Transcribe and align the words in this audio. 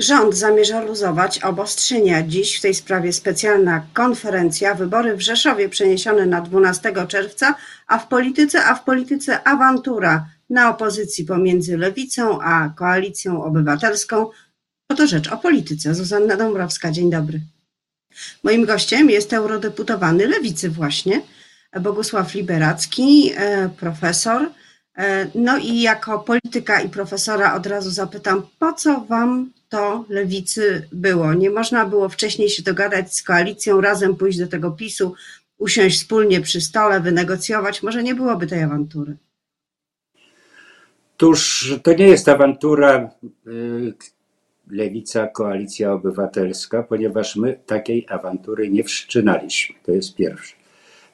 Rząd 0.00 0.36
zamierza 0.36 0.80
luzować 0.80 1.38
obostrzenia. 1.38 2.22
Dziś 2.22 2.58
w 2.58 2.60
tej 2.60 2.74
sprawie 2.74 3.12
specjalna 3.12 3.86
konferencja. 3.92 4.74
Wybory 4.74 5.16
w 5.16 5.20
Rzeszowie 5.20 5.68
przeniesione 5.68 6.26
na 6.26 6.40
12 6.40 7.06
czerwca, 7.08 7.54
a 7.86 7.98
w 7.98 8.08
polityce, 8.08 8.64
a 8.64 8.74
w 8.74 8.84
polityce 8.84 9.48
awantura 9.48 10.26
na 10.50 10.70
opozycji 10.70 11.24
pomiędzy 11.24 11.76
Lewicą 11.76 12.40
a 12.40 12.68
Koalicją 12.76 13.44
Obywatelską. 13.44 14.30
Oto 14.88 15.06
rzecz 15.06 15.32
o 15.32 15.36
polityce. 15.36 15.94
Zuzanna 15.94 16.36
Dąbrowska, 16.36 16.90
dzień 16.90 17.10
dobry. 17.10 17.40
Moim 18.42 18.64
gościem 18.64 19.10
jest 19.10 19.32
eurodeputowany 19.32 20.26
Lewicy 20.26 20.70
właśnie, 20.70 21.22
Bogusław 21.80 22.34
Liberacki, 22.34 23.32
e, 23.36 23.68
profesor. 23.68 24.50
E, 25.00 25.30
no 25.34 25.58
i 25.58 25.80
jako 25.80 26.18
polityka 26.18 26.80
i 26.80 26.88
profesora 26.88 27.54
od 27.54 27.66
razu 27.66 27.90
zapytam, 27.90 28.42
po 28.58 28.72
co 28.72 29.00
wam 29.00 29.50
to 29.68 30.04
lewicy 30.08 30.88
było? 30.92 31.34
Nie 31.34 31.50
można 31.50 31.86
było 31.86 32.08
wcześniej 32.08 32.48
się 32.48 32.62
dogadać 32.62 33.14
z 33.14 33.22
koalicją, 33.22 33.80
razem 33.80 34.16
pójść 34.16 34.38
do 34.38 34.46
tego 34.46 34.70
PiSu, 34.70 35.14
usiąść 35.58 35.98
wspólnie 35.98 36.40
przy 36.40 36.60
stole, 36.60 37.00
wynegocjować? 37.00 37.82
Może 37.82 38.02
nie 38.02 38.14
byłoby 38.14 38.46
tej 38.46 38.62
awantury? 38.62 39.16
Tuż 41.16 41.74
to 41.82 41.92
nie 41.92 42.08
jest 42.08 42.28
awantura 42.28 43.10
y, 43.46 43.94
Lewica, 44.70 45.26
Koalicja 45.26 45.92
Obywatelska, 45.92 46.82
ponieważ 46.82 47.36
my 47.36 47.60
takiej 47.66 48.06
awantury 48.08 48.70
nie 48.70 48.84
wszczynaliśmy. 48.84 49.76
To 49.86 49.92
jest 49.92 50.14
pierwsze. 50.14 50.59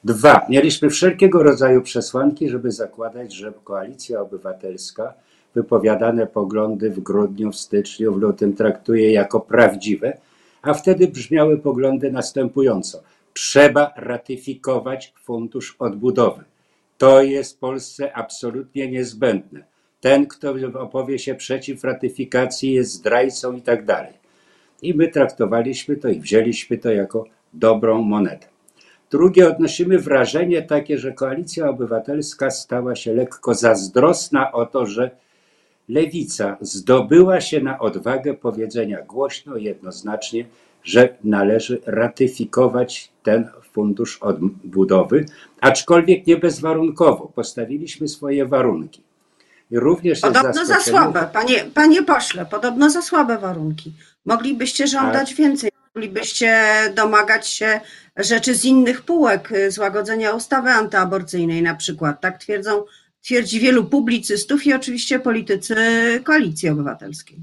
Dwa, 0.07 0.45
mieliśmy 0.49 0.89
wszelkiego 0.89 1.43
rodzaju 1.43 1.81
przesłanki, 1.81 2.49
żeby 2.49 2.71
zakładać, 2.71 3.33
że 3.33 3.53
Koalicja 3.63 4.21
Obywatelska 4.21 5.13
wypowiadane 5.55 6.27
poglądy 6.27 6.89
w 6.89 6.99
grudniu, 6.99 7.51
w 7.51 7.55
styczniu, 7.55 8.13
w 8.13 8.17
lutym 8.17 8.53
traktuje 8.53 9.11
jako 9.11 9.39
prawdziwe, 9.39 10.17
a 10.61 10.73
wtedy 10.73 11.07
brzmiały 11.07 11.57
poglądy 11.57 12.11
następująco. 12.11 13.03
Trzeba 13.33 13.93
ratyfikować 13.95 15.13
Fundusz 15.23 15.75
Odbudowy. 15.79 16.43
To 16.97 17.21
jest 17.21 17.59
Polsce 17.59 18.13
absolutnie 18.13 18.91
niezbędne. 18.91 19.63
Ten, 20.01 20.27
kto 20.27 20.53
opowie 20.73 21.19
się 21.19 21.35
przeciw 21.35 21.83
ratyfikacji, 21.83 22.73
jest 22.73 22.91
zdrajcą 22.91 23.53
i 23.53 23.61
tak 23.61 23.85
dalej. 23.85 24.13
I 24.81 24.93
my 24.93 25.07
traktowaliśmy 25.07 25.95
to 25.95 26.09
i 26.09 26.19
wzięliśmy 26.19 26.77
to 26.77 26.91
jako 26.91 27.25
dobrą 27.53 28.01
monetę. 28.01 28.56
Drugie, 29.11 29.49
odnosimy 29.49 29.99
wrażenie 29.99 30.61
takie, 30.61 30.97
że 30.97 31.11
koalicja 31.11 31.69
obywatelska 31.69 32.51
stała 32.51 32.95
się 32.95 33.13
lekko 33.13 33.53
zazdrosna 33.53 34.51
o 34.51 34.65
to, 34.65 34.85
że 34.85 35.11
lewica 35.89 36.57
zdobyła 36.61 37.41
się 37.41 37.61
na 37.61 37.79
odwagę 37.79 38.33
powiedzenia 38.33 39.01
głośno 39.01 39.57
jednoznacznie, 39.57 40.45
że 40.83 41.09
należy 41.23 41.81
ratyfikować 41.85 43.11
ten 43.23 43.49
fundusz 43.71 44.17
odbudowy, 44.17 45.25
aczkolwiek 45.61 46.27
nie 46.27 46.37
bezwarunkowo. 46.37 47.31
Postawiliśmy 47.35 48.07
swoje 48.07 48.45
warunki. 48.45 49.01
I 49.71 49.79
również 49.79 50.21
podobno 50.21 50.65
za 50.65 50.79
słabe, 50.79 51.29
panie, 51.33 51.65
panie 51.73 52.03
pośle, 52.03 52.45
podobno 52.45 52.89
za 52.89 53.01
słabe 53.01 53.37
warunki. 53.37 53.93
Moglibyście 54.25 54.87
żądać 54.87 55.31
A... 55.31 55.35
więcej, 55.35 55.71
moglibyście 55.97 56.53
domagać 56.95 57.47
się 57.47 57.79
rzeczy 58.17 58.55
z 58.55 58.65
innych 58.65 59.01
półek, 59.01 59.49
złagodzenia 59.69 60.33
ustawy 60.33 60.69
antyaborcyjnej 60.69 61.61
na 61.61 61.75
przykład. 61.75 62.21
Tak 62.21 62.37
twierdzą 62.37 62.83
twierdzi 63.21 63.59
wielu 63.59 63.85
publicystów 63.85 64.65
i 64.65 64.73
oczywiście 64.73 65.19
politycy 65.19 65.75
Koalicji 66.23 66.69
Obywatelskiej. 66.69 67.37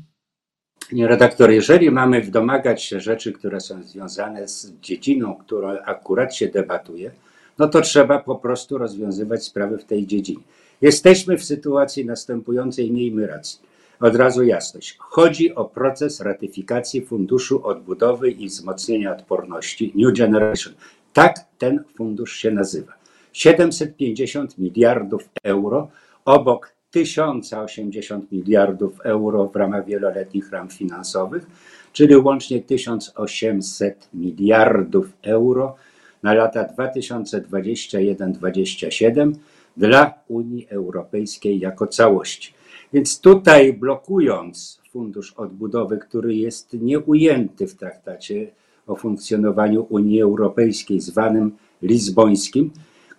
Nie, 0.93 1.09
redaktor, 1.09 1.51
jeżeli 1.51 1.91
mamy 1.91 2.23
domagać 2.23 2.83
się 2.83 3.01
rzeczy, 3.01 3.33
które 3.33 3.61
są 3.61 3.83
związane 3.83 4.49
z 4.49 4.73
dziedziną, 4.81 5.35
którą 5.35 5.69
akurat 5.85 6.35
się 6.35 6.49
debatuje, 6.49 7.11
no 7.59 7.69
to 7.69 7.81
trzeba 7.81 8.19
po 8.19 8.37
prostu 8.37 8.79
rozwiązywać 8.79 9.45
sprawy 9.45 9.79
w 9.79 9.85
tej 9.85 10.07
dziedzinie. 10.07 10.43
Jesteśmy 10.81 11.39
w 11.39 11.45
sytuacji 11.45 12.05
następującej, 12.05 12.91
miejmy 12.91 13.27
rację. 13.27 13.61
Od 14.01 14.17
razu 14.17 14.43
jasność. 14.43 14.97
Chodzi 14.99 15.55
o 15.55 15.65
proces 15.65 16.21
ratyfikacji 16.21 17.07
Funduszu 17.07 17.67
Odbudowy 17.67 18.31
i 18.31 18.49
Wzmocnienia 18.49 19.13
Odporności 19.13 19.93
New 19.97 20.19
Generation. 20.19 20.75
Tak 21.13 21.35
ten 21.59 21.85
fundusz 21.97 22.37
się 22.37 22.51
nazywa. 22.51 22.93
750 23.33 24.59
miliardów 24.59 25.29
euro 25.45 25.89
obok 26.25 26.75
1080 26.91 28.33
miliardów 28.33 29.01
euro 29.01 29.47
w 29.47 29.57
ramach 29.57 29.87
wieloletnich 29.87 30.53
ram 30.53 30.69
finansowych, 30.69 31.47
czyli 31.93 32.17
łącznie 32.17 32.61
1800 32.61 34.09
miliardów 34.15 35.13
euro 35.23 35.77
na 36.23 36.35
lata 36.35 36.65
2021-2027 36.79 39.33
dla 39.77 40.15
Unii 40.29 40.67
Europejskiej 40.71 41.61
jako 41.61 41.87
całości. 41.87 42.54
Więc 42.93 43.21
tutaj 43.21 43.73
blokując 43.73 44.81
Fundusz 44.91 45.33
Odbudowy, 45.33 45.99
który 45.99 46.35
jest 46.35 46.73
nieujęty 46.73 47.67
w 47.67 47.75
traktacie 47.75 48.51
o 48.87 48.97
funkcjonowaniu 48.97 49.87
Unii 49.89 50.23
Europejskiej 50.23 51.01
zwanym 51.01 51.57
lizbońskim, 51.83 52.71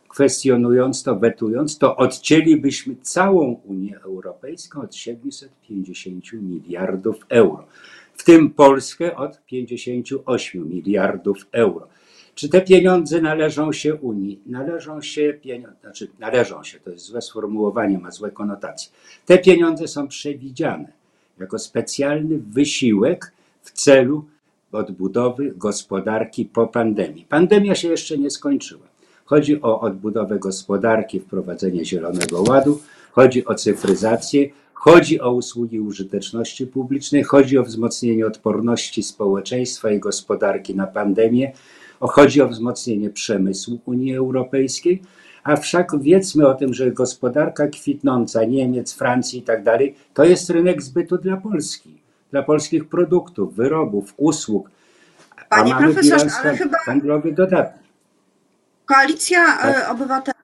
kwestionując 0.10 1.04
to, 1.04 1.16
wetując, 1.16 1.78
to 1.78 1.96
odcięlibyśmy 1.96 2.96
całą 3.02 3.62
Unię 3.66 4.00
Europejską 4.04 4.82
od 4.82 4.96
750 4.96 6.34
miliardów 6.34 7.26
euro, 7.30 7.68
w 8.14 8.24
tym 8.24 8.50
Polskę 8.50 9.16
od 9.16 9.46
58 9.46 10.70
miliardów 10.70 11.48
euro. 11.52 11.88
Czy 12.36 12.50
te 12.50 12.62
pieniądze 12.62 13.22
należą 13.22 13.72
się 13.72 13.96
Unii? 13.96 14.40
Należą 14.46 15.02
się 15.02 15.34
pieniądze, 15.42 15.78
znaczy 15.82 16.08
należą 16.20 16.64
się, 16.64 16.80
to 16.80 16.90
jest 16.90 17.06
złe 17.06 17.22
sformułowanie, 17.22 17.98
ma 17.98 18.12
złe 18.12 18.32
konotacje. 18.32 18.92
Te 19.26 19.38
pieniądze 19.38 19.88
są 19.88 20.08
przewidziane 20.08 20.88
jako 21.40 21.60
specjalny 21.60 22.38
wysiłek 22.38 23.32
w 23.62 23.72
celu 23.72 24.26
odbudowy 24.72 25.54
gospodarki 25.58 26.46
po 26.46 26.68
pandemii. 26.68 27.26
Pandemia 27.30 27.76
się 27.76 27.88
jeszcze 27.88 28.18
nie 28.18 28.30
skończyła. 28.30 28.88
Chodzi 29.26 29.62
o 29.62 29.80
odbudowę 29.80 30.40
gospodarki, 30.40 31.20
wprowadzenie 31.20 31.86
Zielonego 31.86 32.42
Ładu, 32.42 32.82
chodzi 33.12 33.46
o 33.46 33.56
cyfryzację, 33.56 34.50
chodzi 34.74 35.22
o 35.22 35.34
usługi 35.34 35.80
użyteczności 35.80 36.68
publicznej, 36.68 37.24
chodzi 37.24 37.58
o 37.58 37.64
wzmocnienie 37.64 38.28
odporności 38.28 39.04
społeczeństwa 39.04 39.92
i 39.92 40.00
gospodarki 40.00 40.76
na 40.76 40.88
pandemię, 40.88 41.52
chodzi 42.00 42.42
o 42.42 42.48
wzmocnienie 42.48 43.10
przemysłu 43.10 43.80
Unii 43.86 44.16
Europejskiej, 44.16 45.02
a 45.44 45.56
wszak 45.56 46.02
wiedzmy 46.02 46.48
o 46.48 46.54
tym, 46.54 46.74
że 46.74 46.92
gospodarka 46.92 47.68
kwitnąca 47.68 48.44
Niemiec, 48.44 48.94
Francji 48.94 49.40
i 49.40 49.44
tak 49.44 49.64
dalej, 49.64 49.96
to 50.14 50.24
jest 50.24 50.50
rynek 50.50 50.82
zbytu 50.82 51.18
dla 51.18 51.38
Polski, 51.38 51.98
dla 52.32 52.44
polskich 52.44 52.90
produktów, 52.90 53.56
wyrobów, 53.56 54.14
usług. 54.18 54.70
Panie 55.50 55.76
profesorze, 55.76 56.26
ale 56.44 56.58
chyba 56.58 56.78
handlowy 56.78 57.32
dodatni. 57.32 57.88
Koalicja 58.86 59.60
e, 59.60 59.74
tak. 59.74 59.92
Obywatelska 59.92 60.35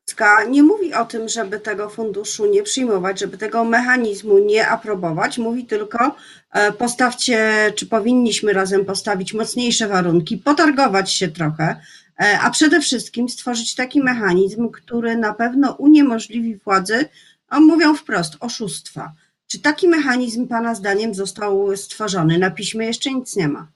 nie 0.50 0.64
mówi 0.64 0.94
o 0.94 1.06
tym, 1.06 1.30
żeby 1.30 1.60
tego 1.60 1.90
funduszu 1.90 2.46
nie 2.46 2.64
przyjmować, 2.64 3.20
żeby 3.20 3.38
tego 3.38 3.64
mechanizmu 3.64 4.40
nie 4.40 4.68
aprobować. 4.68 5.38
Mówi 5.38 5.66
tylko, 5.66 6.16
e, 6.52 6.72
postawcie, 6.72 7.54
czy 7.76 7.86
powinniśmy 7.86 8.54
razem 8.54 8.86
postawić 8.86 9.34
mocniejsze 9.34 9.88
warunki, 9.88 10.38
potargować 10.38 11.14
się 11.14 11.28
trochę, 11.28 11.76
e, 12.20 12.40
a 12.40 12.50
przede 12.50 12.82
wszystkim 12.82 13.30
stworzyć 13.30 13.76
taki 13.76 14.02
mechanizm, 14.02 14.70
który 14.70 15.18
na 15.18 15.34
pewno 15.34 15.72
uniemożliwi 15.72 16.56
władzy, 16.56 17.06
a 17.50 17.60
mówią 17.60 17.96
wprost, 17.96 18.38
oszustwa. 18.40 19.12
Czy 19.48 19.60
taki 19.60 19.88
mechanizm 19.88 20.48
Pana 20.48 20.76
zdaniem 20.76 21.14
został 21.14 21.78
stworzony? 21.78 22.38
Na 22.38 22.52
piśmie 22.52 22.86
jeszcze 22.86 23.14
nic 23.14 23.36
nie 23.36 23.48
ma. 23.48 23.68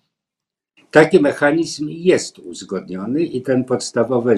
Taki 0.95 1.19
mechanizm 1.19 1.87
jest 1.89 2.39
uzgodniony 2.39 3.23
i 3.23 3.41
ten 3.41 3.63
podstawowy 3.63 4.37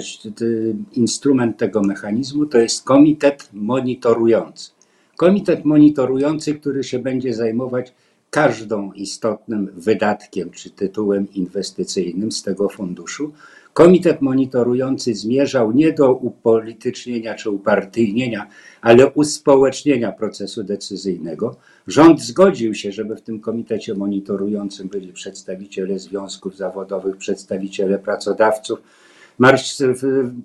instrument 0.93 1.57
tego 1.57 1.81
mechanizmu 1.81 2.45
to 2.45 2.57
jest 2.57 2.83
komitet 2.83 3.49
monitorujący. 3.53 4.71
Komitet 5.17 5.65
monitorujący, 5.65 6.55
który 6.55 6.83
się 6.83 6.99
będzie 6.99 7.33
zajmować 7.33 7.93
każdą 8.29 8.93
istotnym 8.93 9.69
wydatkiem 9.75 10.51
czy 10.51 10.69
tytułem 10.69 11.27
inwestycyjnym 11.33 12.31
z 12.31 12.43
tego 12.43 12.69
funduszu. 12.69 13.33
Komitet 13.73 14.21
monitorujący 14.21 15.15
zmierzał 15.15 15.71
nie 15.71 15.93
do 15.93 16.13
upolitycznienia 16.13 17.35
czy 17.35 17.49
upartyjnienia, 17.49 18.47
ale 18.81 19.11
uspołecznienia 19.11 20.11
procesu 20.11 20.63
decyzyjnego. 20.63 21.55
Rząd 21.87 22.21
zgodził 22.21 22.73
się, 22.73 22.91
żeby 22.91 23.15
w 23.15 23.21
tym 23.21 23.39
komitecie 23.39 23.93
monitorującym 23.93 24.87
byli 24.87 25.13
przedstawiciele 25.13 25.99
związków 25.99 26.57
zawodowych, 26.57 27.17
przedstawiciele 27.17 27.99
pracodawców, 27.99 28.79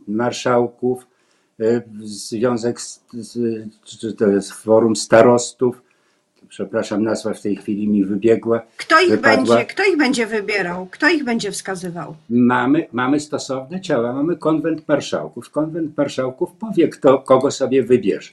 marszałków, 0.08 1.06
e, 1.60 1.82
związek, 2.02 2.80
to 4.18 4.26
jest 4.26 4.52
forum 4.52 4.96
starostów, 4.96 5.82
przepraszam, 6.48 7.02
nazwa 7.02 7.34
w 7.34 7.40
tej 7.40 7.56
chwili 7.56 7.88
mi 7.88 8.04
wybiegła. 8.04 8.62
Kto 8.76 9.00
ich, 9.00 9.10
Wypadła. 9.10 9.56
będzie, 9.56 9.74
kto 9.74 9.84
ich 9.84 9.96
będzie 9.98 10.26
wybierał? 10.26 10.86
Kto 10.90 11.08
ich 11.08 11.24
będzie 11.24 11.52
wskazywał? 11.52 12.14
Mamy, 12.30 12.86
mamy 12.92 13.20
stosowne 13.20 13.80
ciała, 13.80 14.12
mamy 14.12 14.36
konwent 14.36 14.88
marszałków. 14.88 15.50
Konwent 15.50 15.96
marszałków 15.96 16.52
powie, 16.52 16.88
kto, 16.88 17.18
kogo 17.18 17.50
sobie 17.50 17.82
wybierze. 17.82 18.32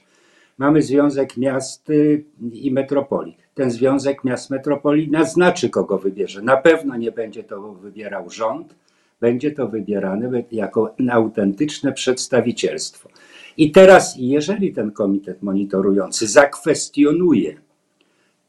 Mamy 0.60 0.82
Związek 0.82 1.36
Miast 1.36 1.90
y, 1.90 2.24
i 2.52 2.72
Metropolii. 2.72 3.36
Ten 3.54 3.70
Związek 3.70 4.24
Miast 4.24 4.50
Metropolii 4.50 5.10
naznaczy, 5.10 5.70
kogo 5.70 5.98
wybierze. 5.98 6.42
Na 6.42 6.56
pewno 6.56 6.96
nie 6.96 7.12
będzie 7.12 7.44
to 7.44 7.72
wybierał 7.72 8.30
rząd, 8.30 8.74
będzie 9.20 9.50
to 9.50 9.68
wybierane 9.68 10.44
jako 10.52 10.94
autentyczne 11.10 11.92
przedstawicielstwo. 11.92 13.08
I 13.56 13.72
teraz, 13.72 14.14
jeżeli 14.18 14.72
ten 14.72 14.90
komitet 14.90 15.42
monitorujący 15.42 16.26
zakwestionuje 16.26 17.60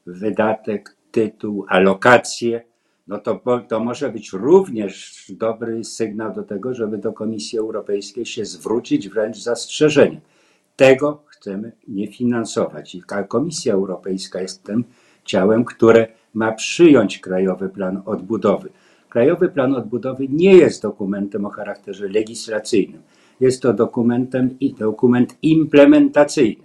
wydatek, 0.06 0.96
tytuł, 1.12 1.66
alokację, 1.70 2.62
no 3.08 3.18
to, 3.20 3.42
to 3.68 3.80
może 3.80 4.10
być 4.10 4.34
również 4.34 5.26
dobry 5.30 5.84
sygnał 5.84 6.34
do 6.34 6.44
tego, 6.44 6.74
żeby 6.74 6.98
do 6.98 7.14
Komisji 7.14 7.60
Europejskiej 7.60 8.26
się 8.26 8.46
zwrócić 8.46 9.10
wręcz 9.10 9.38
z 9.38 9.44
zastrzeżeniem. 9.44 10.22
Tego 10.76 11.24
chcemy 11.42 11.72
nie 11.88 12.08
finansować. 12.08 12.96
I 12.96 13.02
ka- 13.02 13.24
Komisja 13.24 13.74
Europejska 13.74 14.42
jest 14.42 14.64
tym 14.64 14.84
ciałem, 15.26 15.66
które 15.66 16.08
ma 16.34 16.52
przyjąć 16.52 17.20
Krajowy 17.20 17.70
Plan 17.70 18.02
Odbudowy. 18.06 18.70
Krajowy 19.10 19.50
Plan 19.50 19.76
Odbudowy 19.76 20.28
nie 20.30 20.54
jest 20.56 20.82
dokumentem 20.82 21.46
o 21.46 21.50
charakterze 21.50 22.08
legislacyjnym. 22.08 23.02
Jest 23.40 23.62
to 23.62 23.74
dokumentem, 23.74 24.58
dokument 24.80 25.38
implementacyjny. 25.42 26.64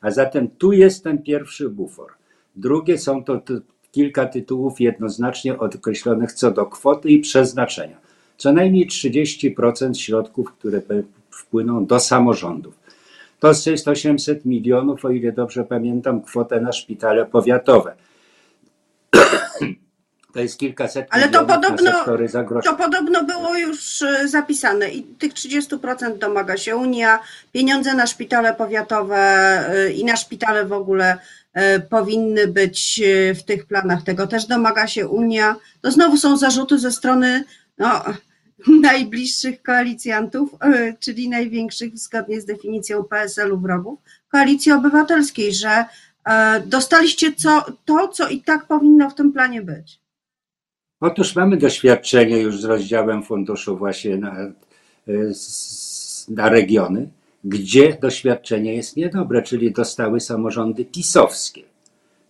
A 0.00 0.10
zatem 0.10 0.48
tu 0.58 0.72
jest 0.72 1.04
ten 1.04 1.22
pierwszy 1.22 1.68
bufor. 1.68 2.10
Drugie 2.56 2.98
są 2.98 3.24
to 3.24 3.40
kilka 3.92 4.26
tytułów 4.26 4.80
jednoznacznie 4.80 5.58
określonych 5.58 6.32
co 6.32 6.50
do 6.50 6.66
kwoty 6.66 7.08
i 7.10 7.20
przeznaczenia. 7.20 7.96
Co 8.36 8.52
najmniej 8.52 8.86
30% 8.88 9.94
środków, 9.94 10.52
które 10.52 10.80
wpłyną 11.30 11.86
do 11.86 12.00
samorządów. 12.00 12.77
To 13.40 13.48
jest 13.66 13.88
800 13.88 14.44
milionów, 14.44 15.04
o 15.04 15.10
ile 15.10 15.32
dobrze 15.32 15.64
pamiętam, 15.64 16.22
kwotę 16.22 16.60
na 16.60 16.72
szpitale 16.72 17.26
powiatowe. 17.26 17.94
To 20.32 20.40
jest 20.40 20.58
kilkaset 20.58 21.06
Ale 21.10 21.28
to 21.28 21.28
milionów 21.28 21.48
podobno-. 21.48 22.04
To 22.64 22.76
podobno 22.76 23.24
było 23.24 23.56
już 23.56 24.02
e, 24.02 24.28
zapisane 24.28 24.88
i 24.88 25.02
tych 25.02 25.32
30% 25.32 26.18
domaga 26.18 26.56
się 26.56 26.76
Unia. 26.76 27.20
Pieniądze 27.52 27.94
na 27.94 28.06
szpitale 28.06 28.54
powiatowe 28.54 29.16
e, 29.16 29.92
i 29.92 30.04
na 30.04 30.16
szpitale 30.16 30.66
w 30.66 30.72
ogóle 30.72 31.18
e, 31.52 31.80
powinny 31.80 32.48
być 32.48 33.02
w 33.34 33.42
tych 33.42 33.66
planach. 33.66 34.02
Tego 34.02 34.26
też 34.26 34.46
domaga 34.46 34.86
się 34.86 35.08
Unia. 35.08 35.56
To 35.80 35.90
znowu 35.90 36.16
są 36.16 36.36
zarzuty 36.36 36.78
ze 36.78 36.92
strony 36.92 37.44
no, 37.78 38.04
najbliższych 38.80 39.62
koalicjantów, 39.62 40.54
e, 40.60 40.94
czyli 41.00 41.28
największych 41.28 41.98
zgodnie 41.98 42.40
z 42.40 42.44
definicją 42.44 43.04
PSL-u 43.04 43.58
wrogów, 43.58 43.98
Koalicji 44.28 44.72
Obywatelskiej, 44.72 45.54
że 45.54 45.84
e, 46.24 46.62
dostaliście 46.66 47.32
co, 47.32 47.64
to, 47.84 48.08
co 48.08 48.28
i 48.28 48.40
tak 48.42 48.66
powinno 48.66 49.10
w 49.10 49.14
tym 49.14 49.32
planie 49.32 49.62
być. 49.62 50.00
Otóż 51.00 51.36
mamy 51.36 51.56
doświadczenie 51.56 52.38
już 52.38 52.60
z 52.60 52.64
rozdziałem 52.64 53.22
funduszu 53.22 53.76
właśnie 53.76 54.16
na, 54.16 54.36
s- 55.30 56.26
na 56.28 56.48
regiony, 56.48 57.08
gdzie 57.44 57.96
doświadczenie 58.02 58.74
jest 58.74 58.96
niedobre, 58.96 59.42
czyli 59.42 59.72
dostały 59.72 60.20
samorządy 60.20 60.84
pisowskie. 60.84 61.62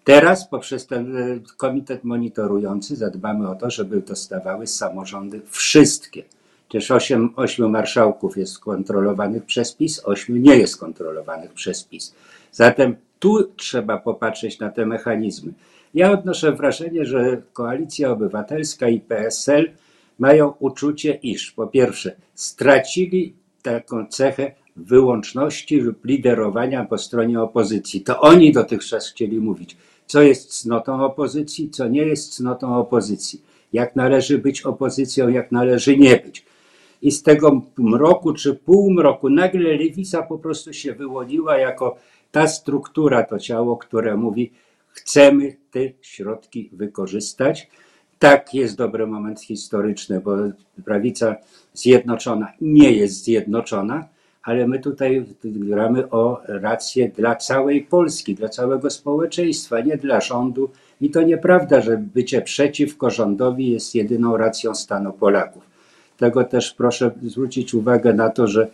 Teraz 0.09 0.49
poprzez 0.49 0.87
ten 0.87 1.17
y, 1.17 1.41
komitet 1.57 2.05
monitorujący 2.05 2.97
zadbamy 2.97 3.49
o 3.49 3.55
to, 3.55 3.71
żeby 3.71 4.01
dostawały 4.01 4.67
samorządy 4.67 5.41
wszystkie. 5.47 6.23
Przecież 6.69 6.91
osiem, 6.91 7.33
ośmiu 7.37 7.69
marszałków 7.69 8.37
jest 8.37 8.59
kontrolowanych 8.59 9.45
przez 9.45 9.73
PiS, 9.73 10.03
ośmiu 10.05 10.37
nie 10.37 10.57
jest 10.57 10.77
kontrolowanych 10.77 11.53
przez 11.53 11.85
PiS. 11.85 12.15
Zatem 12.53 12.97
tu 13.19 13.45
trzeba 13.57 13.99
popatrzeć 13.99 14.59
na 14.59 14.71
te 14.71 14.87
mechanizmy. 14.87 15.53
Ja 15.95 16.13
odnoszę 16.13 16.53
wrażenie, 16.53 17.07
że 17.07 17.43
Koalicja 17.53 18.11
Obywatelska 18.11 18.89
i 18.89 19.01
PSL 19.01 19.71
mają 20.19 20.55
uczucie, 20.59 21.19
iż 21.23 21.51
po 21.53 21.67
pierwsze 21.67 22.17
stracili 22.35 23.35
taką 23.63 24.07
cechę 24.07 24.53
wyłączności 24.77 25.81
lub 25.81 26.05
liderowania 26.05 26.85
po 26.85 26.99
stronie 26.99 27.43
opozycji. 27.43 28.01
To 28.01 28.21
oni 28.21 28.53
dotychczas 28.53 29.09
chcieli 29.09 29.41
mówić, 29.41 29.77
co 30.09 30.23
jest 30.23 30.61
cnotą 30.61 31.05
opozycji, 31.05 31.71
co 31.71 31.89
nie 31.89 32.03
jest 32.03 32.35
cnotą 32.35 32.77
opozycji, 32.77 33.43
jak 33.73 33.97
należy 33.97 34.39
być 34.39 34.63
opozycją, 34.63 35.29
jak 35.29 35.53
należy 35.53 35.97
nie 35.97 36.17
być. 36.17 36.45
I 37.03 37.11
z 37.11 37.23
tego 37.23 37.63
mroku 37.79 38.33
czy 38.33 38.55
półmroku 38.55 39.31
nagle 39.31 39.77
lewica 39.77 40.23
po 40.23 40.39
prostu 40.39 40.73
się 40.73 40.93
wyłoniła 40.93 41.59
jako 41.59 41.97
ta 42.33 42.47
struktura, 42.47 43.23
to 43.23 43.39
ciało, 43.39 43.77
które 43.77 44.17
mówi, 44.17 44.53
chcemy 44.89 45.57
te 45.71 45.81
środki 46.03 46.71
wykorzystać. 46.73 47.69
Tak, 48.19 48.55
jest 48.55 48.77
dobry 48.77 49.07
moment 49.07 49.41
historyczny, 49.41 50.21
bo 50.21 50.37
prawica 50.85 51.37
zjednoczona 51.75 52.53
nie 52.61 52.93
jest 52.93 53.25
zjednoczona, 53.25 54.09
ale 54.49 54.67
my 54.67 54.79
tutaj 54.79 55.25
gramy 55.45 56.11
o 56.11 56.41
rację 56.49 57.09
dla 57.09 57.37
całej 57.37 57.83
Polski, 57.83 58.35
dla 58.35 58.49
całego 58.49 58.91
społeczeństwa, 58.91 59.81
nie 59.81 59.97
dla 59.97 60.21
rządu. 60.21 60.71
I 61.01 61.11
to 61.11 61.23
nieprawda, 61.23 61.81
że 61.81 61.97
bycie 61.97 62.43
przeciwko 62.43 63.11
rządowi 63.11 63.71
jest 63.71 63.95
jedyną 63.95 64.37
racją 64.37 64.75
stanu 64.75 65.13
Polaków. 65.13 65.63
Tego 66.17 66.45
też 66.45 66.75
proszę 66.75 67.11
zwrócić 67.23 67.75
uwagę 67.75 68.15
na 68.15 68.31
to, 68.31 68.47
że 68.47 68.69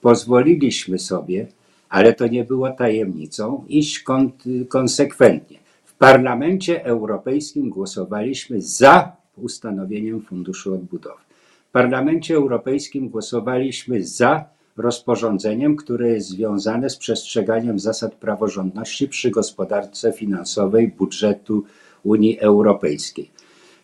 pozwoliliśmy 0.00 0.98
sobie, 0.98 1.46
ale 1.88 2.12
to 2.12 2.26
nie 2.26 2.44
było 2.44 2.70
tajemnicą, 2.70 3.64
iść 3.68 3.98
kon, 4.00 4.32
konsekwentnie. 4.68 5.58
W 5.84 5.94
Parlamencie 5.94 6.84
Europejskim 6.84 7.70
głosowaliśmy 7.70 8.62
za 8.62 9.12
ustanowieniem 9.36 10.20
Funduszu 10.22 10.74
Odbudowy. 10.74 11.22
W 11.68 11.72
Parlamencie 11.72 12.34
Europejskim 12.34 13.08
głosowaliśmy 13.08 14.02
za 14.02 14.59
rozporządzeniem, 14.80 15.76
które 15.76 16.08
jest 16.08 16.28
związane 16.28 16.90
z 16.90 16.96
przestrzeganiem 16.96 17.78
zasad 17.78 18.14
praworządności 18.14 19.08
przy 19.08 19.30
gospodarce 19.30 20.12
finansowej 20.12 20.88
budżetu 20.88 21.64
Unii 22.04 22.38
Europejskiej. 22.38 23.30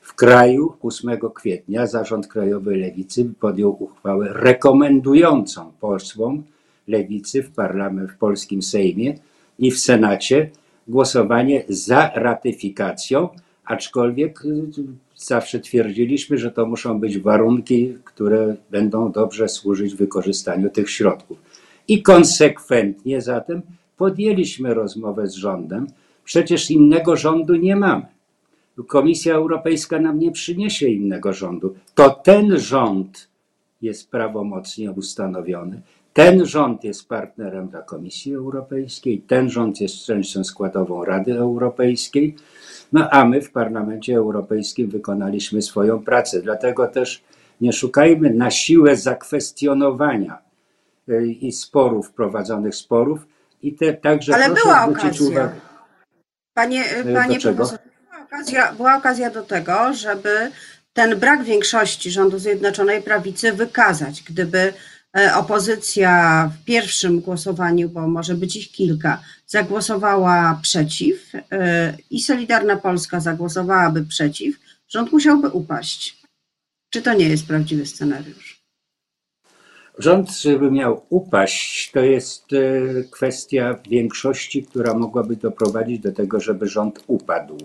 W 0.01 0.15
kraju 0.15 0.73
8 0.83 1.19
kwietnia 1.35 1.87
Zarząd 1.87 2.27
Krajowy 2.27 2.77
Lewicy 2.77 3.31
podjął 3.41 3.77
uchwałę 3.83 4.29
rekomendującą 4.33 5.73
posłom 5.81 6.43
Lewicy 6.89 7.43
w, 7.43 7.51
parlament, 7.51 8.11
w 8.11 8.19
polskim 8.19 8.63
Sejmie 8.63 9.15
i 9.59 9.71
w 9.71 9.79
Senacie 9.79 10.51
głosowanie 10.89 11.65
za 11.69 12.11
ratyfikacją, 12.15 13.29
aczkolwiek 13.65 14.43
zawsze 15.17 15.61
twierdziliśmy, 15.61 16.39
że 16.39 16.51
to 16.51 16.67
muszą 16.67 17.01
być 17.01 17.19
warunki, 17.19 17.95
które 18.05 18.57
będą 18.71 19.13
dobrze 19.13 19.49
służyć 19.49 19.95
wykorzystaniu 19.95 20.71
tych 20.71 20.91
środków. 20.91 21.39
I 21.89 22.03
konsekwentnie 22.03 23.21
zatem 23.21 23.63
podjęliśmy 23.97 24.75
rozmowę 24.75 25.27
z 25.27 25.35
rządem. 25.35 25.87
Przecież 26.25 26.71
innego 26.71 27.17
rządu 27.17 27.57
nie 27.57 27.77
mamy. 27.77 28.07
Komisja 28.87 29.35
Europejska 29.35 29.99
nam 29.99 30.19
nie 30.19 30.33
przyniesie 30.33 30.89
innego 30.89 31.33
rządu. 31.33 31.75
To 31.95 32.11
ten 32.11 32.59
rząd 32.59 33.29
jest 33.83 34.11
prawomocnie 34.11 34.93
ustanowiony. 34.93 35.83
Ten 36.13 36.47
rząd 36.47 36.85
jest 36.85 37.09
partnerem 37.09 37.69
dla 37.69 37.83
Komisji 37.83 38.35
Europejskiej, 38.35 39.21
ten 39.21 39.51
rząd 39.51 39.81
jest 39.81 40.07
częścią 40.07 40.45
składową 40.45 41.05
Rady 41.05 41.33
Europejskiej, 41.33 42.35
no 42.93 43.11
a 43.11 43.25
my 43.25 43.43
w 43.43 43.51
Parlamencie 43.51 44.17
Europejskim 44.17 44.91
wykonaliśmy 44.91 45.63
swoją 45.63 46.05
pracę. 46.05 46.43
Dlatego 46.43 46.87
też 46.87 47.25
nie 47.61 47.73
szukajmy 47.73 48.31
na 48.31 48.51
siłę 48.51 48.97
zakwestionowania 48.97 50.39
y, 51.09 51.27
i 51.27 51.53
sporów, 51.53 52.11
prowadzonych 52.11 52.75
sporów 52.75 53.27
i 53.63 53.75
te, 53.75 53.95
także 53.95 54.35
Ale 54.35 54.47
proszę 54.47 54.63
była 54.63 54.83
zwrócić 54.83 55.21
okazja. 55.21 55.29
uwagę. 55.29 55.61
Panie, 56.55 56.85
do 57.05 57.15
panie 57.15 57.41
profesorze, 57.41 57.79
była 58.11 58.25
okazja, 58.25 58.73
była 58.73 58.97
okazja 58.97 59.31
do 59.31 59.43
tego, 59.43 59.93
żeby 59.93 60.51
ten 60.93 61.19
brak 61.19 61.45
większości 61.45 62.11
rządu 62.11 62.39
Zjednoczonej 62.39 63.03
Prawicy 63.03 63.53
wykazać. 63.53 64.23
Gdyby 64.23 64.73
opozycja 65.37 66.51
w 66.55 66.65
pierwszym 66.65 67.21
głosowaniu, 67.21 67.89
bo 67.89 68.09
może 68.09 68.35
być 68.35 68.57
ich 68.57 68.71
kilka, 68.71 69.23
zagłosowała 69.47 70.59
przeciw 70.63 71.33
e, 71.35 71.97
i 72.11 72.21
Solidarna 72.21 72.77
Polska 72.77 73.21
zagłosowałaby 73.21 74.05
przeciw, 74.05 74.57
rząd 74.89 75.13
musiałby 75.13 75.49
upaść. 75.49 76.23
Czy 76.91 77.03
to 77.03 77.15
nie 77.15 77.29
jest 77.29 77.47
prawdziwy 77.47 77.87
scenariusz? 77.87 78.61
Rząd, 79.99 80.31
żeby 80.31 80.71
miał 80.71 81.07
upaść, 81.09 81.91
to 81.93 82.01
jest 82.01 82.53
e, 82.53 82.59
kwestia 83.11 83.79
większości, 83.91 84.63
która 84.63 84.95
mogłaby 84.95 85.37
doprowadzić 85.37 86.01
do 86.01 86.13
tego, 86.13 86.41
żeby 86.41 86.69
rząd 86.69 87.05
upadł. 87.07 87.59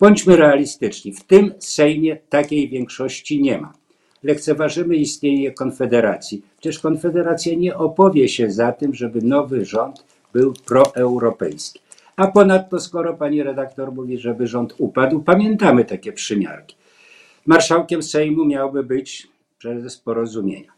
Bądźmy 0.00 0.36
realistyczni. 0.36 1.12
W 1.12 1.24
tym 1.24 1.54
Sejmie 1.58 2.16
takiej 2.16 2.68
większości 2.68 3.42
nie 3.42 3.58
ma. 3.58 3.81
Lekceważymy 4.22 4.96
istnienie 4.96 5.52
Konfederacji. 5.52 6.42
Przecież 6.60 6.78
Konfederacja 6.78 7.54
nie 7.54 7.76
opowie 7.76 8.28
się 8.28 8.50
za 8.50 8.72
tym, 8.72 8.94
żeby 8.94 9.22
nowy 9.22 9.64
rząd 9.64 10.04
był 10.32 10.54
proeuropejski. 10.66 11.80
A 12.16 12.26
ponadto, 12.26 12.80
skoro 12.80 13.14
pani 13.14 13.42
redaktor 13.42 13.92
mówi, 13.92 14.18
żeby 14.18 14.46
rząd 14.46 14.74
upadł, 14.78 15.20
pamiętamy 15.20 15.84
takie 15.84 16.12
przymiarki. 16.12 16.76
Marszałkiem 17.46 18.02
Sejmu 18.02 18.44
miałby 18.44 18.82
być 18.82 19.28
prezes 19.62 19.98
porozumienia. 19.98 20.72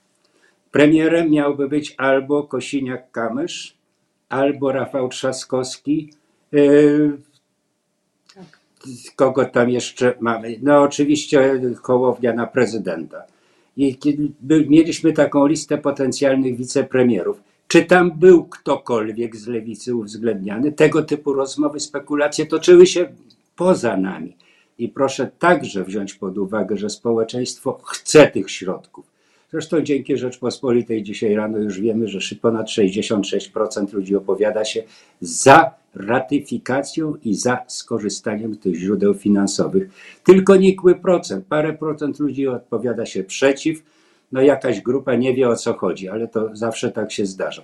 Premierem 0.70 1.30
miałby 1.30 1.68
być 1.68 1.94
albo 1.98 2.42
Kosiniak-Kamysz, 2.42 3.72
albo 4.28 4.72
Rafał 4.72 5.08
Trzaskowski. 5.08 6.12
Yy, 6.52 7.18
kogo 9.16 9.44
tam 9.44 9.70
jeszcze 9.70 10.14
mamy? 10.20 10.56
No 10.62 10.82
oczywiście 10.82 11.60
Hołownia 11.82 12.32
na 12.32 12.46
prezydenta. 12.46 13.22
I 13.76 13.98
mieliśmy 14.68 15.12
taką 15.12 15.46
listę 15.46 15.78
potencjalnych 15.78 16.56
wicepremierów. 16.56 17.42
Czy 17.68 17.84
tam 17.84 18.12
był 18.18 18.44
ktokolwiek 18.44 19.36
z 19.36 19.46
lewicy 19.46 19.96
uwzględniany? 19.96 20.72
Tego 20.72 21.02
typu 21.02 21.32
rozmowy, 21.32 21.80
spekulacje 21.80 22.46
toczyły 22.46 22.86
się 22.86 23.12
poza 23.56 23.96
nami. 23.96 24.36
I 24.78 24.88
proszę 24.88 25.30
także 25.38 25.84
wziąć 25.84 26.14
pod 26.14 26.38
uwagę, 26.38 26.76
że 26.76 26.90
społeczeństwo 26.90 27.80
chce 27.84 28.26
tych 28.26 28.50
środków. 28.50 29.13
Zresztą 29.54 29.82
dzięki 29.82 30.16
Rzeczpospolitej 30.16 31.02
dzisiaj 31.02 31.34
rano 31.34 31.58
już 31.58 31.80
wiemy, 31.80 32.08
że 32.08 32.36
ponad 32.36 32.66
66% 32.66 33.92
ludzi 33.92 34.16
opowiada 34.16 34.64
się 34.64 34.82
za 35.20 35.74
ratyfikacją 35.94 37.14
i 37.24 37.34
za 37.34 37.58
skorzystaniem 37.66 38.56
tych 38.56 38.74
źródeł 38.74 39.14
finansowych. 39.14 39.90
Tylko 40.24 40.56
nikły 40.56 40.94
procent, 40.94 41.46
parę 41.46 41.72
procent 41.72 42.18
ludzi 42.18 42.48
odpowiada 42.48 43.06
się 43.06 43.24
przeciw. 43.24 43.82
No 44.32 44.42
jakaś 44.42 44.80
grupa 44.80 45.14
nie 45.14 45.34
wie 45.34 45.48
o 45.48 45.56
co 45.56 45.74
chodzi, 45.74 46.08
ale 46.08 46.28
to 46.28 46.50
zawsze 46.52 46.90
tak 46.90 47.12
się 47.12 47.26
zdarza. 47.26 47.62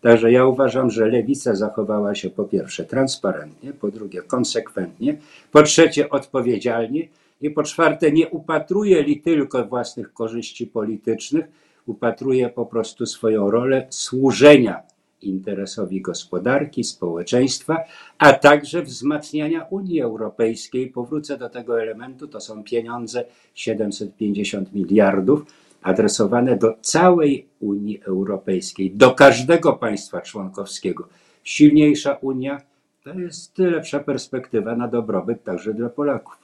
Także 0.00 0.32
ja 0.32 0.44
uważam, 0.46 0.90
że 0.90 1.06
lewica 1.06 1.54
zachowała 1.54 2.14
się 2.14 2.30
po 2.30 2.44
pierwsze 2.44 2.84
transparentnie, 2.84 3.72
po 3.72 3.90
drugie 3.90 4.22
konsekwentnie, 4.22 5.16
po 5.52 5.62
trzecie 5.62 6.10
odpowiedzialnie 6.10 7.08
i 7.40 7.50
po 7.50 7.62
czwarte 7.62 8.12
nie 8.12 8.28
upatruje 8.28 9.02
li 9.02 9.20
tylko 9.20 9.64
własnych 9.64 10.12
korzyści 10.12 10.66
politycznych, 10.66 11.44
upatruje 11.86 12.48
po 12.48 12.66
prostu 12.66 13.06
swoją 13.06 13.50
rolę 13.50 13.86
służenia 13.90 14.82
interesowi 15.22 16.00
gospodarki, 16.00 16.84
społeczeństwa, 16.84 17.76
a 18.18 18.32
także 18.32 18.82
wzmacniania 18.82 19.66
Unii 19.70 20.00
Europejskiej. 20.00 20.86
Powrócę 20.90 21.38
do 21.38 21.48
tego 21.48 21.82
elementu, 21.82 22.28
to 22.28 22.40
są 22.40 22.64
pieniądze 22.64 23.24
750 23.54 24.72
miliardów 24.72 25.46
adresowane 25.82 26.56
do 26.56 26.74
całej 26.80 27.46
Unii 27.60 28.00
Europejskiej, 28.02 28.90
do 28.90 29.10
każdego 29.10 29.72
państwa 29.72 30.20
członkowskiego. 30.20 31.08
Silniejsza 31.44 32.14
Unia 32.14 32.60
to 33.04 33.14
jest 33.14 33.58
lepsza 33.58 34.00
perspektywa 34.00 34.76
na 34.76 34.88
dobrobyt 34.88 35.44
także 35.44 35.74
dla 35.74 35.88
Polaków. 35.88 36.39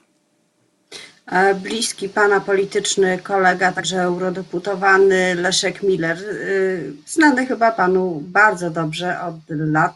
E, 1.31 1.55
Bliski 1.55 2.09
pana 2.09 2.39
polityczny 2.39 3.19
kolega, 3.19 3.71
także 3.71 4.01
eurodeputowany 4.01 5.35
Leszek 5.35 5.83
Miller, 5.83 6.17
y, 6.23 6.93
znany 7.05 7.45
chyba 7.45 7.71
panu 7.71 8.21
bardzo 8.21 8.69
dobrze 8.69 9.21
od 9.21 9.35
lat, 9.49 9.95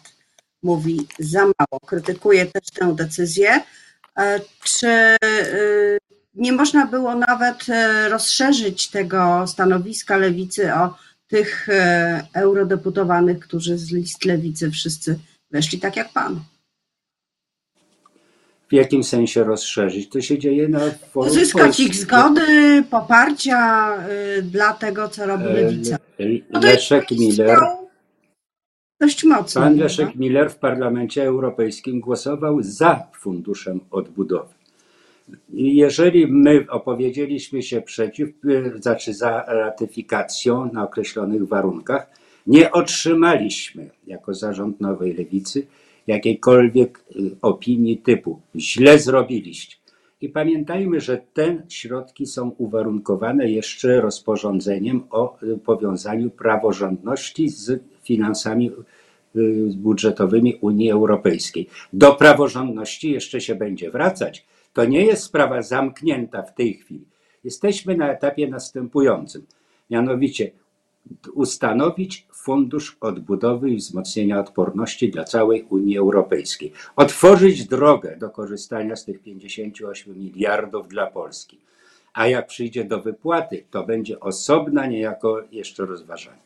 mówi 0.63 1.07
za 1.19 1.39
mało. 1.39 1.79
Krytykuje 1.88 2.45
też 2.45 2.63
tę 2.73 2.95
decyzję. 2.95 3.61
E, 4.19 4.39
Czy 4.63 5.17
nie 6.33 6.51
można 6.51 6.85
było 6.85 7.15
nawet 7.15 7.69
e, 7.69 8.09
rozszerzyć 8.09 8.89
tego 8.89 9.47
stanowiska 9.47 10.17
lewicy 10.17 10.73
o 10.73 10.95
tych 11.27 11.69
e, 11.69 12.27
eurodeputowanych, 12.33 13.39
którzy 13.39 13.77
z 13.77 13.91
list 13.91 14.25
lewicy 14.25 14.71
wszyscy 14.71 15.19
weszli 15.51 15.79
tak 15.79 15.95
jak 15.95 16.13
pan? 16.13 16.43
W 18.71 18.73
jakim 18.73 19.03
sensie 19.03 19.43
rozszerzyć? 19.43 20.09
To 20.09 20.21
się 20.21 20.39
dzieje 20.39 20.67
na 20.67 20.79
forum 21.11 21.31
Uzyskać 21.31 21.79
ich 21.79 21.95
zgody, 21.95 22.83
poparcia 22.91 23.93
y, 24.37 24.41
dla 24.41 24.73
tego, 24.73 25.07
co 25.09 25.25
robi 25.25 25.43
E, 25.43 25.53
lewica. 25.53 25.97
Le- 26.19 26.27
No 26.49 26.59
Leszek 26.59 27.11
Miller. 27.11 27.59
Dość 29.01 29.23
mocno. 29.23 29.61
Pan? 29.61 29.77
Leszek 29.77 30.15
Miller 30.15 30.49
w 30.51 30.55
Parlamencie 30.55 31.23
Europejskim 31.23 31.99
głosował 31.99 32.57
za 32.61 33.03
funduszem 33.19 33.79
odbudowy. 33.91 34.53
Jeżeli 35.53 36.27
my 36.27 36.65
opowiedzieliśmy 36.69 37.63
się 37.63 37.81
przeciw, 37.81 38.29
y, 38.45 38.73
znaczy 38.81 39.13
za 39.13 39.43
ratyfikacją 39.47 40.69
na 40.73 40.83
określonych 40.83 41.47
warunkach, 41.47 42.07
nie 42.47 42.71
otrzymaliśmy 42.71 43.89
jako 44.07 44.33
zarząd 44.33 44.81
Nowej 44.81 45.13
Lewicy 45.13 45.67
jakiejkolwiek 46.08 47.03
y, 47.15 47.36
opinii 47.41 47.98
typu 47.98 48.39
źle 48.55 49.00
zrobiliście. 49.00 49.75
I 50.22 50.29
pamiętajmy, 50.29 51.01
że 51.01 51.22
te 51.34 51.63
środki 51.70 52.25
są 52.25 52.50
uwarunkowane 52.58 53.51
jeszcze 53.51 54.01
rozporządzeniem 54.01 55.03
o 55.10 55.38
y, 55.43 55.58
powiązaniu 55.58 56.29
praworządności 56.29 57.50
z 57.50 57.84
finansami 58.03 58.72
y, 59.36 59.70
budżetowymi 59.75 60.55
Unii 60.62 60.91
Europejskiej. 60.91 61.67
Do 61.93 62.13
praworządności 62.13 63.12
jeszcze 63.12 63.41
się 63.41 63.55
będzie 63.55 63.91
wracać. 63.91 64.46
To 64.74 64.86
nie 64.86 65.05
jest 65.05 65.24
sprawa 65.24 65.62
zamknięta 65.62 66.43
w 66.43 66.55
tej 66.55 66.74
chwili. 66.74 67.05
Jesteśmy 67.43 67.98
na 67.98 68.12
etapie 68.12 68.48
następującym. 68.48 69.46
Mianowicie 69.89 70.51
ustanowić 71.34 72.27
Fundusz 72.34 72.98
Odbudowy 73.01 73.70
i 73.70 73.77
Wzmocnienia 73.77 74.39
Odporności 74.39 75.12
dla 75.12 75.24
całej 75.24 75.65
Unii 75.70 75.98
Europejskiej. 75.98 76.74
Otworzyć 76.96 77.67
drogę 77.67 78.17
do 78.17 78.29
korzystania 78.29 78.96
z 78.96 79.05
tych 79.05 79.20
58 79.20 80.17
miliardów 80.17 80.88
dla 80.88 81.08
Polski. 81.08 81.60
A 82.13 82.27
jak 82.27 82.48
przyjdzie 82.48 82.84
do 82.84 83.01
wypłaty, 83.01 83.63
to 83.72 83.84
będzie 83.84 84.20
osobna 84.20 84.86
niejako 84.86 85.41
jeszcze 85.51 85.86
rozważanie. 85.86 86.41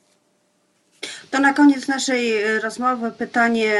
To 1.31 1.39
na 1.39 1.53
koniec 1.53 1.87
naszej 1.87 2.45
y, 2.45 2.61
rozmowy 2.61 3.11
pytanie 3.11 3.73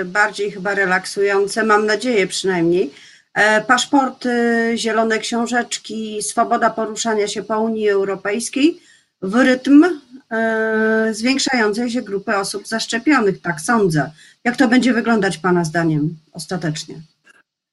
y, 0.00 0.04
bardziej 0.04 0.50
chyba 0.50 0.74
relaksujące, 0.74 1.64
mam 1.64 1.86
nadzieję 1.86 2.26
przynajmniej. 2.26 2.90
E, 3.34 3.60
Paszporty, 3.60 4.30
zielone 4.76 5.18
książeczki, 5.18 6.22
swoboda 6.22 6.70
poruszania 6.70 7.28
się 7.28 7.42
po 7.42 7.60
Unii 7.60 7.88
Europejskiej 7.88 8.80
w 9.22 9.34
rytm 9.34 9.84
e, 10.30 11.08
zwiększającej 11.14 11.90
się 11.90 12.02
grupy 12.02 12.36
osób 12.36 12.66
zaszczepionych, 12.66 13.40
tak 13.40 13.60
sądzę. 13.60 14.10
Jak 14.44 14.56
to 14.56 14.68
będzie 14.68 14.92
wyglądać 14.92 15.38
Pana 15.38 15.64
zdaniem 15.64 16.16
ostatecznie? 16.32 16.94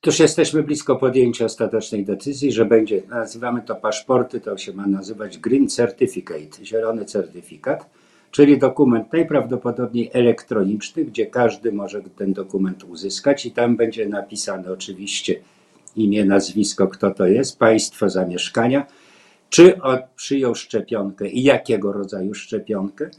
Toż 0.01 0.19
jesteśmy 0.19 0.63
blisko 0.63 0.95
podjęcia 0.95 1.45
ostatecznej 1.45 2.05
decyzji, 2.05 2.51
że 2.51 2.65
będzie, 2.65 3.01
nazywamy 3.09 3.61
to 3.61 3.75
paszporty, 3.75 4.41
to 4.41 4.57
się 4.57 4.73
ma 4.73 4.87
nazywać 4.87 5.37
Green 5.37 5.69
Certificate, 5.69 6.65
zielony 6.65 7.05
certyfikat, 7.05 7.89
czyli 8.31 8.57
dokument 8.57 9.13
najprawdopodobniej 9.13 10.09
elektroniczny, 10.13 11.05
gdzie 11.05 11.25
każdy 11.25 11.71
może 11.71 12.01
ten 12.01 12.33
dokument 12.33 12.83
uzyskać 12.83 13.45
i 13.45 13.51
tam 13.51 13.75
będzie 13.75 14.09
napisane 14.09 14.71
oczywiście 14.71 15.35
imię, 15.95 16.25
nazwisko, 16.25 16.87
kto 16.87 17.11
to 17.11 17.25
jest, 17.25 17.59
państwo 17.59 18.09
zamieszkania, 18.09 18.85
czy 19.55 19.79
przyjął 20.15 20.55
szczepionkę 20.55 21.27
i 21.27 21.43
jakiego 21.43 21.91
rodzaju 21.91 22.33
szczepionkę, 22.33 23.09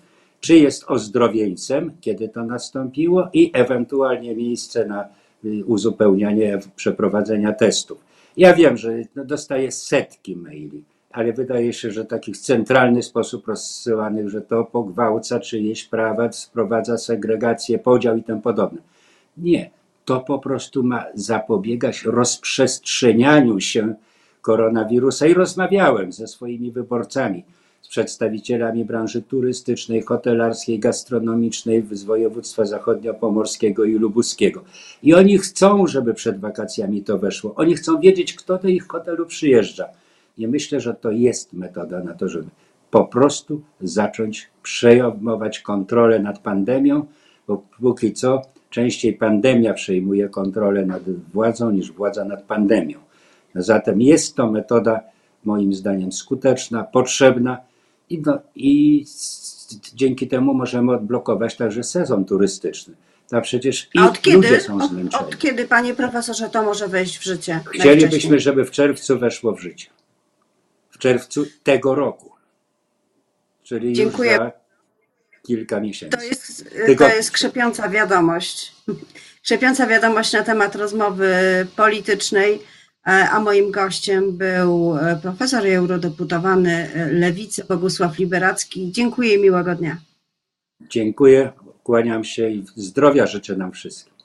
czy 0.40 0.56
jest 0.56 0.84
ozdrowieńcem, 0.86 1.92
kiedy 2.00 2.28
to 2.28 2.44
nastąpiło 2.44 3.28
i 3.32 3.50
ewentualnie 3.54 4.36
miejsce 4.36 4.86
na 4.86 5.08
y, 5.44 5.64
uzupełnianie 5.64 6.58
przeprowadzenia 6.76 7.52
testów. 7.52 8.04
Ja 8.36 8.54
wiem, 8.54 8.76
że 8.76 8.92
no, 9.14 9.24
dostaję 9.24 9.72
setki 9.72 10.36
maili, 10.36 10.84
ale 11.10 11.32
wydaje 11.32 11.72
się, 11.72 11.90
że 11.90 12.04
takich 12.04 12.36
w 12.36 12.40
centralny 12.40 13.02
sposób 13.02 13.48
rozsyłanych, 13.48 14.28
że 14.28 14.40
to 14.40 14.64
pogwałca 14.64 15.40
czyjeś 15.40 15.84
prawa, 15.84 16.32
sprowadza 16.32 16.98
segregację, 16.98 17.78
podział 17.78 18.16
i 18.16 18.22
tym 18.22 18.42
podobne. 18.42 18.78
Nie, 19.36 19.70
to 20.04 20.20
po 20.20 20.38
prostu 20.38 20.82
ma 20.82 21.04
zapobiegać 21.14 22.02
rozprzestrzenianiu 22.04 23.60
się 23.60 23.94
koronawirusa 24.46 25.26
i 25.26 25.34
rozmawiałem 25.34 26.12
ze 26.12 26.26
swoimi 26.26 26.70
wyborcami, 26.72 27.44
z 27.82 27.88
przedstawicielami 27.88 28.84
branży 28.84 29.22
turystycznej, 29.22 30.02
hotelarskiej, 30.02 30.78
gastronomicznej 30.78 31.86
z 31.90 32.04
województwa 32.04 32.64
zachodniopomorskiego 32.64 33.84
i 33.84 33.94
lubuskiego. 33.94 34.64
I 35.02 35.14
oni 35.14 35.38
chcą, 35.38 35.86
żeby 35.86 36.14
przed 36.14 36.40
wakacjami 36.40 37.02
to 37.02 37.18
weszło. 37.18 37.54
Oni 37.56 37.74
chcą 37.74 38.00
wiedzieć, 38.00 38.34
kto 38.34 38.58
do 38.58 38.68
ich 38.68 38.86
hotelu 38.86 39.26
przyjeżdża. 39.26 39.88
I 40.38 40.48
myślę, 40.48 40.80
że 40.80 40.94
to 40.94 41.10
jest 41.10 41.52
metoda 41.52 42.04
na 42.04 42.14
to, 42.14 42.28
żeby 42.28 42.50
po 42.90 43.04
prostu 43.04 43.60
zacząć 43.80 44.48
przejmować 44.62 45.60
kontrolę 45.60 46.18
nad 46.18 46.38
pandemią, 46.38 47.06
bo 47.48 47.62
póki 47.80 48.12
co 48.12 48.42
częściej 48.70 49.12
pandemia 49.12 49.74
przejmuje 49.74 50.28
kontrolę 50.28 50.86
nad 50.86 51.02
władzą 51.34 51.70
niż 51.70 51.92
władza 51.92 52.24
nad 52.24 52.42
pandemią. 52.42 53.05
Zatem 53.56 54.02
jest 54.02 54.34
to 54.34 54.50
metoda 54.50 55.00
moim 55.44 55.74
zdaniem 55.74 56.12
skuteczna, 56.12 56.84
potrzebna 56.84 57.58
i, 58.10 58.22
no, 58.26 58.38
i 58.54 59.04
dzięki 59.94 60.28
temu 60.28 60.54
możemy 60.54 60.92
odblokować 60.92 61.56
także 61.56 61.82
sezon 61.84 62.24
turystyczny. 62.24 62.94
A 63.32 63.40
przecież 63.40 63.88
i 63.94 63.98
od 63.98 64.20
kiedy, 64.20 64.36
ludzie 64.36 64.60
są 64.60 64.76
od, 64.76 64.90
zmęczeni. 64.90 65.24
od 65.24 65.38
kiedy, 65.38 65.68
panie 65.68 65.94
profesorze, 65.94 66.50
to 66.50 66.62
może 66.62 66.88
wejść 66.88 67.18
w 67.18 67.22
życie? 67.22 67.60
Chcielibyśmy, 67.72 68.38
żeby 68.38 68.64
w 68.64 68.70
czerwcu 68.70 69.18
weszło 69.18 69.52
w 69.52 69.60
życie. 69.60 69.90
W 70.90 70.98
czerwcu 70.98 71.44
tego 71.62 71.94
roku. 71.94 72.32
Czyli 73.62 73.92
Dziękuję. 73.92 74.30
już 74.30 74.38
za 74.38 74.52
kilka 75.42 75.80
miesięcy. 75.80 76.18
To 76.18 76.24
jest, 76.24 76.70
to 76.98 77.08
jest 77.08 77.30
krzepiąca 77.30 77.88
wiadomość. 77.88 78.72
Krzepiąca 79.42 79.86
wiadomość 79.86 80.32
na 80.32 80.42
temat 80.42 80.76
rozmowy 80.76 81.34
politycznej, 81.76 82.58
a 83.06 83.40
moim 83.40 83.70
gościem 83.70 84.36
był 84.36 84.96
e, 84.98 85.16
profesor 85.22 85.66
i 85.66 85.70
eurodeputowany 85.70 86.90
e, 86.94 87.12
Lewicy 87.12 87.64
Bogusław 87.64 88.18
Liberacki. 88.18 88.92
Dziękuję 88.92 89.34
i 89.34 89.42
miłego 89.42 89.74
dnia. 89.74 89.96
Dziękuję, 90.80 91.52
kłaniam 91.82 92.24
się 92.24 92.50
i 92.50 92.64
zdrowia 92.76 93.26
życzę 93.26 93.56
nam 93.56 93.72
wszystkim. 93.72 94.15